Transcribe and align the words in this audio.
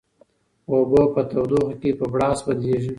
اوبه 0.69 1.01
په 1.13 1.21
تودوخه 1.29 1.75
کې 1.81 1.91
په 1.99 2.05
بړاس 2.13 2.39
بدلیږي. 2.45 2.89